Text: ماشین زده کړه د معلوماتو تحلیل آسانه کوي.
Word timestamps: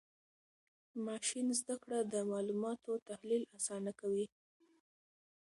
ماشین 1.05 1.47
زده 1.59 1.75
کړه 1.83 1.99
د 2.13 2.15
معلوماتو 2.31 2.91
تحلیل 3.09 3.43
آسانه 3.57 3.91
کوي. 3.99 4.25